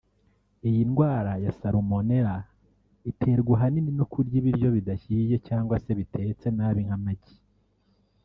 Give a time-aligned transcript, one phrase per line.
[0.67, 2.45] Iyi ndwara ya salmonellae
[3.11, 7.35] iterwa ahanini no kurya ibiryo bidahiye cyangwa se bitetse nabi nk’amagi